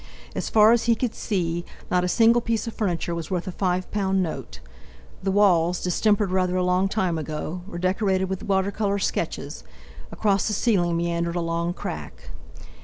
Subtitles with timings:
[0.33, 3.51] As far as he could see, not a single piece of furniture was worth a
[3.51, 4.59] five pound note.
[5.21, 9.63] The walls, distempered rather a long time ago, were decorated with water colour sketches;
[10.11, 12.31] across the ceiling meandered a long crack.